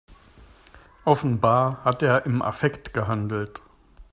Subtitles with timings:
[1.05, 3.61] Offenbar hat er im Affekt gehandelt.